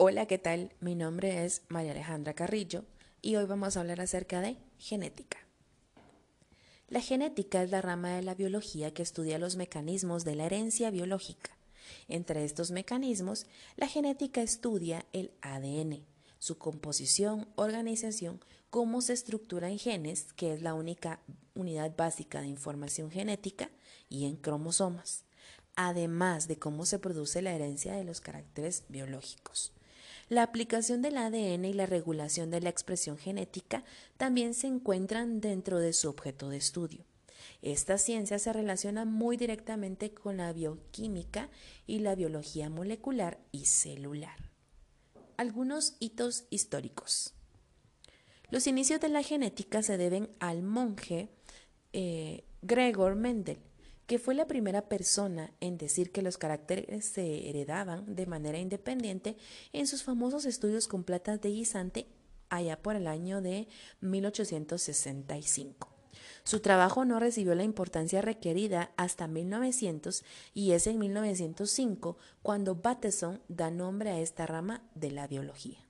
Hola, 0.00 0.26
¿qué 0.26 0.38
tal? 0.38 0.70
Mi 0.78 0.94
nombre 0.94 1.44
es 1.44 1.62
María 1.66 1.90
Alejandra 1.90 2.32
Carrillo 2.32 2.84
y 3.20 3.34
hoy 3.34 3.46
vamos 3.46 3.76
a 3.76 3.80
hablar 3.80 4.00
acerca 4.00 4.40
de 4.40 4.56
genética. 4.78 5.38
La 6.88 7.00
genética 7.00 7.64
es 7.64 7.72
la 7.72 7.82
rama 7.82 8.14
de 8.14 8.22
la 8.22 8.36
biología 8.36 8.94
que 8.94 9.02
estudia 9.02 9.40
los 9.40 9.56
mecanismos 9.56 10.24
de 10.24 10.36
la 10.36 10.46
herencia 10.46 10.92
biológica. 10.92 11.50
Entre 12.06 12.44
estos 12.44 12.70
mecanismos, 12.70 13.46
la 13.74 13.88
genética 13.88 14.40
estudia 14.40 15.04
el 15.12 15.32
ADN, 15.40 16.04
su 16.38 16.58
composición, 16.58 17.48
organización, 17.56 18.38
cómo 18.70 19.02
se 19.02 19.14
estructura 19.14 19.68
en 19.68 19.80
genes, 19.80 20.32
que 20.34 20.54
es 20.54 20.62
la 20.62 20.74
única 20.74 21.18
unidad 21.56 21.96
básica 21.96 22.40
de 22.40 22.46
información 22.46 23.10
genética, 23.10 23.68
y 24.08 24.26
en 24.26 24.36
cromosomas, 24.36 25.24
además 25.74 26.46
de 26.46 26.56
cómo 26.56 26.86
se 26.86 27.00
produce 27.00 27.42
la 27.42 27.52
herencia 27.52 27.94
de 27.94 28.04
los 28.04 28.20
caracteres 28.20 28.84
biológicos. 28.88 29.72
La 30.28 30.42
aplicación 30.42 31.00
del 31.00 31.16
ADN 31.16 31.64
y 31.64 31.72
la 31.72 31.86
regulación 31.86 32.50
de 32.50 32.60
la 32.60 32.68
expresión 32.68 33.16
genética 33.16 33.82
también 34.18 34.52
se 34.52 34.66
encuentran 34.66 35.40
dentro 35.40 35.78
de 35.78 35.94
su 35.94 36.08
objeto 36.08 36.50
de 36.50 36.58
estudio. 36.58 37.04
Esta 37.62 37.96
ciencia 37.96 38.38
se 38.38 38.52
relaciona 38.52 39.06
muy 39.06 39.38
directamente 39.38 40.12
con 40.12 40.36
la 40.36 40.52
bioquímica 40.52 41.48
y 41.86 42.00
la 42.00 42.14
biología 42.14 42.68
molecular 42.68 43.38
y 43.52 43.66
celular. 43.66 44.36
Algunos 45.38 45.96
hitos 45.98 46.44
históricos. 46.50 47.32
Los 48.50 48.66
inicios 48.66 49.00
de 49.00 49.08
la 49.08 49.22
genética 49.22 49.82
se 49.82 49.96
deben 49.96 50.30
al 50.40 50.62
monje 50.62 51.30
eh, 51.92 52.44
Gregor 52.62 53.14
Mendel, 53.14 53.58
que 54.08 54.18
fue 54.18 54.34
la 54.34 54.46
primera 54.46 54.88
persona 54.88 55.52
en 55.60 55.76
decir 55.76 56.10
que 56.12 56.22
los 56.22 56.38
caracteres 56.38 57.04
se 57.04 57.50
heredaban 57.50 58.16
de 58.16 58.24
manera 58.24 58.58
independiente 58.58 59.36
en 59.74 59.86
sus 59.86 60.02
famosos 60.02 60.46
estudios 60.46 60.88
con 60.88 61.04
platas 61.04 61.42
de 61.42 61.50
guisante 61.50 62.06
allá 62.48 62.80
por 62.80 62.96
el 62.96 63.06
año 63.06 63.42
de 63.42 63.68
1865. 64.00 65.94
Su 66.42 66.60
trabajo 66.60 67.04
no 67.04 67.20
recibió 67.20 67.54
la 67.54 67.64
importancia 67.64 68.22
requerida 68.22 68.92
hasta 68.96 69.28
1900 69.28 70.24
y 70.54 70.72
es 70.72 70.86
en 70.86 70.98
1905 70.98 72.16
cuando 72.40 72.76
Bateson 72.76 73.42
da 73.48 73.70
nombre 73.70 74.08
a 74.08 74.20
esta 74.20 74.46
rama 74.46 74.88
de 74.94 75.10
la 75.10 75.26
biología. 75.26 75.86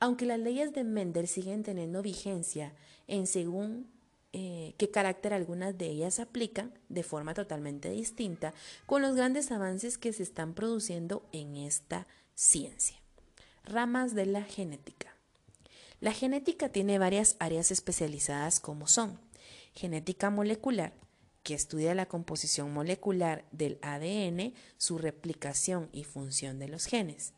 Aunque 0.00 0.24
las 0.24 0.38
leyes 0.40 0.72
de 0.72 0.82
Mendel 0.82 1.28
siguen 1.28 1.62
teniendo 1.62 2.00
vigencia 2.00 2.72
en 3.06 3.26
según 3.26 3.92
eh, 4.36 4.74
qué 4.78 4.90
carácter 4.90 5.32
algunas 5.32 5.78
de 5.78 5.86
ellas 5.86 6.18
aplican 6.18 6.76
de 6.88 7.04
forma 7.04 7.34
totalmente 7.34 7.88
distinta 7.90 8.52
con 8.84 9.00
los 9.00 9.14
grandes 9.14 9.52
avances 9.52 9.96
que 9.96 10.12
se 10.12 10.24
están 10.24 10.54
produciendo 10.54 11.24
en 11.30 11.56
esta 11.56 12.08
ciencia. 12.34 12.96
Ramas 13.64 14.12
de 14.16 14.26
la 14.26 14.42
genética. 14.42 15.14
La 16.00 16.12
genética 16.12 16.68
tiene 16.68 16.98
varias 16.98 17.36
áreas 17.38 17.70
especializadas 17.70 18.58
como 18.58 18.88
son 18.88 19.20
genética 19.72 20.30
molecular, 20.30 20.94
que 21.44 21.54
estudia 21.54 21.94
la 21.94 22.06
composición 22.06 22.72
molecular 22.72 23.44
del 23.52 23.78
ADN, 23.82 24.52
su 24.78 24.98
replicación 24.98 25.90
y 25.92 26.02
función 26.02 26.58
de 26.58 26.66
los 26.66 26.86
genes. 26.86 27.34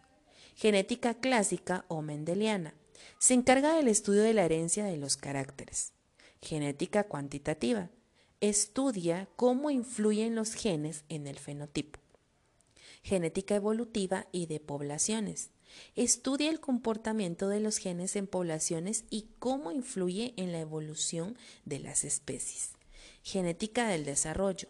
Genética 0.54 1.12
clásica 1.12 1.84
o 1.88 2.00
mendeliana, 2.00 2.72
se 3.18 3.34
encarga 3.34 3.74
del 3.74 3.88
estudio 3.88 4.22
de 4.22 4.32
la 4.32 4.46
herencia 4.46 4.86
de 4.86 4.96
los 4.96 5.18
caracteres 5.18 5.92
genética 6.46 7.04
cuantitativa. 7.04 7.90
Estudia 8.40 9.28
cómo 9.34 9.68
influyen 9.70 10.36
los 10.36 10.54
genes 10.54 11.04
en 11.08 11.26
el 11.26 11.40
fenotipo. 11.40 11.98
Genética 13.02 13.56
evolutiva 13.56 14.28
y 14.30 14.46
de 14.46 14.60
poblaciones. 14.60 15.50
Estudia 15.96 16.48
el 16.50 16.60
comportamiento 16.60 17.48
de 17.48 17.58
los 17.58 17.78
genes 17.78 18.14
en 18.14 18.28
poblaciones 18.28 19.04
y 19.10 19.26
cómo 19.40 19.72
influye 19.72 20.34
en 20.36 20.52
la 20.52 20.60
evolución 20.60 21.36
de 21.64 21.80
las 21.80 22.04
especies. 22.04 22.74
Genética 23.24 23.88
del 23.88 24.04
desarrollo. 24.04 24.68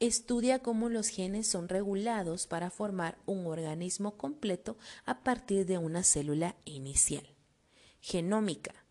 Estudia 0.00 0.58
cómo 0.58 0.88
los 0.88 1.06
genes 1.06 1.46
son 1.46 1.68
regulados 1.68 2.48
para 2.48 2.70
formar 2.70 3.16
un 3.26 3.46
organismo 3.46 4.16
completo 4.16 4.76
a 5.04 5.22
partir 5.22 5.66
de 5.66 5.78
una 5.78 6.02
célula 6.02 6.56
inicial. 6.64 7.28
Genómica 8.00 8.81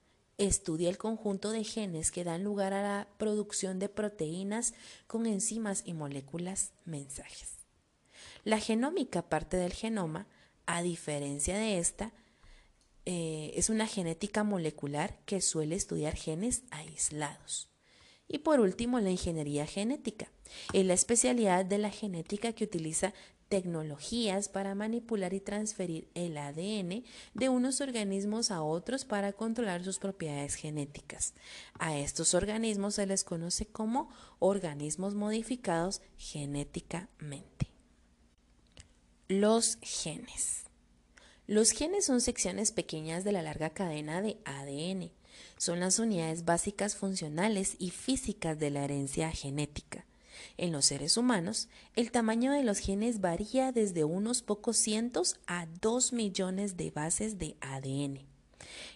estudia 0.47 0.89
el 0.89 0.97
conjunto 0.97 1.51
de 1.51 1.63
genes 1.63 2.11
que 2.11 2.23
dan 2.23 2.43
lugar 2.43 2.73
a 2.73 2.81
la 2.81 3.07
producción 3.17 3.79
de 3.79 3.89
proteínas 3.89 4.73
con 5.07 5.25
enzimas 5.25 5.83
y 5.85 5.93
moléculas 5.93 6.71
mensajes. 6.85 7.57
La 8.43 8.59
genómica 8.59 9.21
parte 9.29 9.57
del 9.57 9.73
genoma, 9.73 10.27
a 10.65 10.81
diferencia 10.81 11.57
de 11.57 11.77
esta, 11.77 12.11
eh, 13.05 13.51
es 13.55 13.69
una 13.69 13.87
genética 13.87 14.43
molecular 14.43 15.19
que 15.25 15.41
suele 15.41 15.75
estudiar 15.75 16.15
genes 16.15 16.63
aislados. 16.71 17.70
Y 18.33 18.37
por 18.37 18.61
último, 18.61 19.01
la 19.01 19.11
ingeniería 19.11 19.65
genética. 19.65 20.31
Es 20.71 20.85
la 20.85 20.93
especialidad 20.93 21.65
de 21.65 21.77
la 21.77 21.89
genética 21.89 22.53
que 22.53 22.63
utiliza 22.63 23.13
tecnologías 23.49 24.47
para 24.47 24.73
manipular 24.73 25.33
y 25.33 25.41
transferir 25.41 26.07
el 26.13 26.37
ADN 26.37 27.03
de 27.33 27.49
unos 27.49 27.81
organismos 27.81 28.49
a 28.49 28.63
otros 28.63 29.03
para 29.03 29.33
controlar 29.33 29.83
sus 29.83 29.99
propiedades 29.99 30.55
genéticas. 30.55 31.33
A 31.77 31.97
estos 31.97 32.33
organismos 32.33 32.95
se 32.95 33.05
les 33.05 33.25
conoce 33.25 33.65
como 33.65 34.09
organismos 34.39 35.13
modificados 35.13 36.01
genéticamente. 36.17 37.67
Los 39.27 39.77
genes. 39.81 40.63
Los 41.47 41.71
genes 41.71 42.05
son 42.05 42.21
secciones 42.21 42.71
pequeñas 42.71 43.25
de 43.25 43.33
la 43.33 43.41
larga 43.41 43.71
cadena 43.71 44.21
de 44.21 44.37
ADN. 44.45 45.11
Son 45.57 45.79
las 45.79 45.99
unidades 45.99 46.45
básicas 46.45 46.95
funcionales 46.95 47.75
y 47.79 47.91
físicas 47.91 48.59
de 48.59 48.69
la 48.71 48.83
herencia 48.83 49.31
genética. 49.31 50.05
En 50.57 50.71
los 50.71 50.85
seres 50.85 51.17
humanos, 51.17 51.69
el 51.95 52.11
tamaño 52.11 52.51
de 52.51 52.63
los 52.63 52.79
genes 52.79 53.21
varía 53.21 53.71
desde 53.71 54.03
unos 54.03 54.41
pocos 54.41 54.77
cientos 54.77 55.39
a 55.47 55.67
dos 55.81 56.13
millones 56.13 56.77
de 56.77 56.91
bases 56.91 57.37
de 57.37 57.55
ADN. 57.61 58.19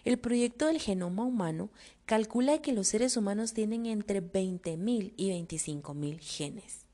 El 0.04 0.18
proyecto 0.18 0.66
del 0.66 0.80
genoma 0.80 1.24
humano 1.24 1.70
calcula 2.04 2.62
que 2.62 2.72
los 2.72 2.88
seres 2.88 3.16
humanos 3.16 3.52
tienen 3.52 3.86
entre 3.86 4.22
20.000 4.22 5.12
y 5.16 5.30
25.000 5.30 6.18
genes. 6.20 6.85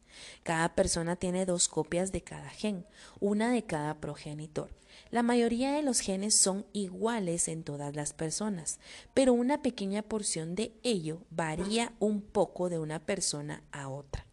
Cada 0.42 0.74
persona 0.74 1.16
tiene 1.16 1.46
dos 1.46 1.68
copias 1.68 2.12
de 2.12 2.22
cada 2.22 2.50
gen, 2.50 2.86
una 3.20 3.52
de 3.52 3.64
cada 3.64 3.94
progenitor. 4.00 4.70
La 5.10 5.22
mayoría 5.22 5.72
de 5.72 5.82
los 5.82 6.00
genes 6.00 6.34
son 6.34 6.66
iguales 6.72 7.48
en 7.48 7.64
todas 7.64 7.94
las 7.96 8.12
personas, 8.12 8.78
pero 9.14 9.32
una 9.32 9.62
pequeña 9.62 10.02
porción 10.02 10.54
de 10.54 10.72
ello 10.82 11.22
varía 11.30 11.92
un 11.98 12.22
poco 12.22 12.68
de 12.68 12.78
una 12.78 12.98
persona 12.98 13.62
a 13.72 13.88
otra. 13.88 14.26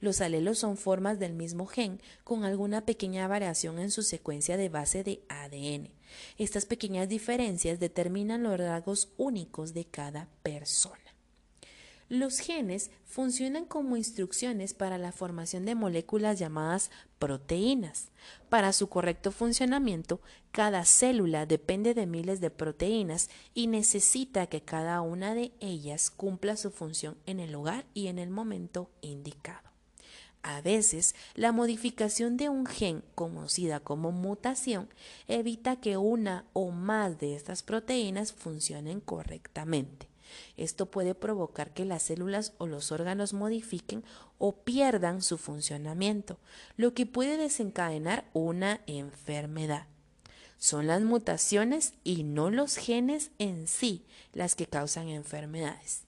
Los 0.00 0.20
alelos 0.22 0.58
son 0.58 0.76
formas 0.76 1.18
del 1.18 1.34
mismo 1.34 1.66
gen 1.66 2.00
con 2.24 2.44
alguna 2.44 2.86
pequeña 2.86 3.28
variación 3.28 3.78
en 3.78 3.90
su 3.90 4.02
secuencia 4.02 4.56
de 4.56 4.70
base 4.70 5.04
de 5.04 5.22
ADN. 5.28 5.90
Estas 6.38 6.64
pequeñas 6.64 7.08
diferencias 7.08 7.78
determinan 7.78 8.42
los 8.42 8.58
rasgos 8.58 9.10
únicos 9.18 9.74
de 9.74 9.84
cada 9.84 10.28
persona. 10.42 11.09
Los 12.10 12.40
genes 12.40 12.90
funcionan 13.04 13.66
como 13.66 13.96
instrucciones 13.96 14.74
para 14.74 14.98
la 14.98 15.12
formación 15.12 15.64
de 15.64 15.76
moléculas 15.76 16.40
llamadas 16.40 16.90
proteínas. 17.20 18.08
Para 18.48 18.72
su 18.72 18.88
correcto 18.88 19.30
funcionamiento, 19.30 20.20
cada 20.50 20.84
célula 20.84 21.46
depende 21.46 21.94
de 21.94 22.06
miles 22.06 22.40
de 22.40 22.50
proteínas 22.50 23.30
y 23.54 23.68
necesita 23.68 24.48
que 24.48 24.60
cada 24.60 25.02
una 25.02 25.36
de 25.36 25.52
ellas 25.60 26.10
cumpla 26.10 26.56
su 26.56 26.72
función 26.72 27.16
en 27.26 27.38
el 27.38 27.52
lugar 27.52 27.86
y 27.94 28.08
en 28.08 28.18
el 28.18 28.30
momento 28.30 28.90
indicado. 29.02 29.70
A 30.42 30.62
veces, 30.62 31.14
la 31.36 31.52
modificación 31.52 32.36
de 32.36 32.48
un 32.48 32.66
gen, 32.66 33.04
conocida 33.14 33.78
como 33.78 34.10
mutación, 34.10 34.88
evita 35.28 35.76
que 35.76 35.96
una 35.96 36.44
o 36.54 36.72
más 36.72 37.20
de 37.20 37.36
estas 37.36 37.62
proteínas 37.62 38.32
funcionen 38.32 38.98
correctamente. 38.98 40.09
Esto 40.56 40.86
puede 40.86 41.14
provocar 41.14 41.72
que 41.72 41.84
las 41.84 42.02
células 42.02 42.52
o 42.58 42.66
los 42.66 42.92
órganos 42.92 43.32
modifiquen 43.32 44.04
o 44.38 44.52
pierdan 44.52 45.22
su 45.22 45.38
funcionamiento, 45.38 46.38
lo 46.76 46.94
que 46.94 47.06
puede 47.06 47.36
desencadenar 47.36 48.24
una 48.32 48.80
enfermedad. 48.86 49.86
Son 50.58 50.86
las 50.86 51.00
mutaciones 51.00 51.94
y 52.04 52.22
no 52.22 52.50
los 52.50 52.76
genes 52.76 53.30
en 53.38 53.66
sí 53.66 54.04
las 54.32 54.54
que 54.54 54.66
causan 54.66 55.08
enfermedades. 55.08 56.02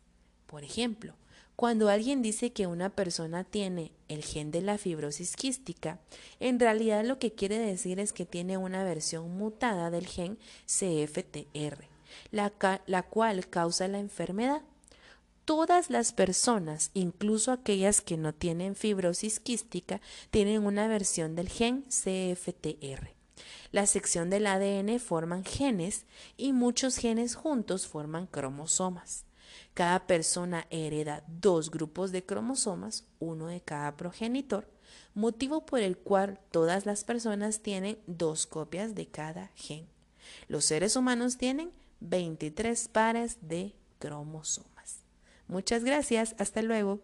Por 0.46 0.62
ejemplo, 0.62 1.14
cuando 1.56 1.88
alguien 1.88 2.22
dice 2.22 2.52
que 2.52 2.66
una 2.66 2.90
persona 2.90 3.44
tiene 3.44 3.92
el 4.08 4.24
gen 4.24 4.50
de 4.50 4.62
la 4.62 4.78
fibrosis 4.78 5.36
quística, 5.36 6.00
en 6.40 6.58
realidad 6.58 7.04
lo 7.04 7.18
que 7.18 7.32
quiere 7.32 7.58
decir 7.58 8.00
es 8.00 8.12
que 8.12 8.26
tiene 8.26 8.56
una 8.56 8.84
versión 8.84 9.36
mutada 9.36 9.90
del 9.90 10.06
gen 10.06 10.38
CFTR, 10.66 11.91
la, 12.30 12.52
la 12.86 13.02
cual 13.02 13.48
causa 13.48 13.88
la 13.88 13.98
enfermedad. 13.98 14.62
Todas 15.44 15.90
las 15.90 16.12
personas, 16.12 16.90
incluso 16.94 17.50
aquellas 17.50 18.00
que 18.00 18.16
no 18.16 18.32
tienen 18.32 18.76
fibrosis 18.76 19.40
quística, 19.40 20.00
tienen 20.30 20.64
una 20.64 20.86
versión 20.86 21.34
del 21.34 21.48
gen 21.48 21.82
CFTR. 21.88 23.10
La 23.72 23.86
sección 23.86 24.30
del 24.30 24.46
ADN 24.46 25.00
forman 25.00 25.44
genes 25.44 26.04
y 26.36 26.52
muchos 26.52 26.96
genes 26.96 27.34
juntos 27.34 27.86
forman 27.86 28.26
cromosomas. 28.26 29.24
Cada 29.74 30.06
persona 30.06 30.66
hereda 30.70 31.24
dos 31.26 31.70
grupos 31.70 32.12
de 32.12 32.24
cromosomas, 32.24 33.04
uno 33.18 33.46
de 33.46 33.62
cada 33.62 33.96
progenitor, 33.96 34.68
motivo 35.14 35.64
por 35.64 35.80
el 35.80 35.96
cual 35.96 36.38
todas 36.50 36.86
las 36.86 37.04
personas 37.04 37.60
tienen 37.60 37.98
dos 38.06 38.46
copias 38.46 38.94
de 38.94 39.06
cada 39.06 39.50
gen. 39.54 39.86
Los 40.48 40.66
seres 40.66 40.96
humanos 40.96 41.38
tienen 41.38 41.72
23 42.08 42.88
pares 42.88 43.38
de 43.40 43.74
cromosomas. 43.98 45.04
Muchas 45.48 45.84
gracias, 45.84 46.34
hasta 46.38 46.62
luego. 46.62 47.00